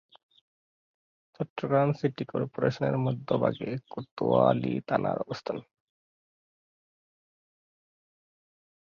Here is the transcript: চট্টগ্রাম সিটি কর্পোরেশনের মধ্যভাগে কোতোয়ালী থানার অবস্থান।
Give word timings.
চট্টগ্রাম 1.35 1.89
সিটি 1.93 2.23
কর্পোরেশনের 2.25 2.95
মধ্যভাগে 2.97 3.69
কোতোয়ালী 3.89 4.73
থানার 4.87 5.17
অবস্থান। 5.17 5.57